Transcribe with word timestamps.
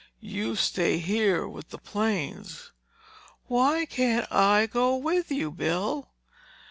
You 0.23 0.55
stay 0.55 0.97
here 0.97 1.47
with 1.47 1.69
the 1.69 1.77
planes." 1.77 2.71
"Why 3.45 3.85
can't 3.85 4.25
I 4.31 4.65
go 4.65 4.95
with 4.95 5.29
you, 5.31 5.51
Bill?" 5.51 6.09